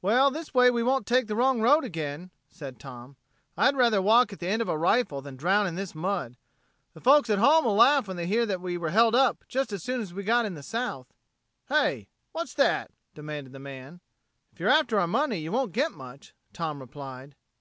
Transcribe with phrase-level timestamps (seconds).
[0.00, 3.16] "Well, this way we won't take the wrong road again," said Tom.
[3.56, 6.36] "I'd rather walk at the end of a rifle than drown in this mud.
[6.92, 9.82] The folks at home'll laugh when they hear that we were held up just as
[9.82, 11.08] soon as we got in the South."
[11.68, 12.06] "Hey?
[12.30, 14.00] What's that?" demanded the man.
[14.52, 17.34] "If you're after our money you won't get much," Tom replied.